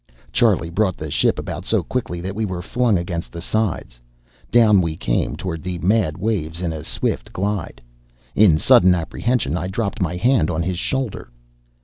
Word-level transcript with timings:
Charlie 0.31 0.71
brought 0.71 0.97
the 0.97 1.11
ship 1.11 1.37
about 1.37 1.63
so 1.63 1.83
quickly 1.83 2.21
that 2.21 2.33
we 2.33 2.43
were 2.43 2.63
flung 2.63 2.97
against 2.97 3.31
the 3.31 3.39
sides. 3.39 3.99
Down 4.49 4.81
we 4.81 4.97
came 4.97 5.35
toward 5.35 5.61
the 5.61 5.77
mad 5.77 6.17
waves 6.17 6.63
in 6.63 6.73
a 6.73 6.83
swift 6.83 7.31
glide. 7.31 7.83
In 8.33 8.57
sudden 8.57 8.95
apprehension, 8.95 9.55
I 9.55 9.67
dropped 9.67 10.01
my 10.01 10.15
hand 10.17 10.49
on 10.49 10.63
his 10.63 10.79
shoulder. 10.79 11.29